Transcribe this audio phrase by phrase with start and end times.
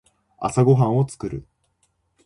[0.39, 1.45] 朝ごはんを作る。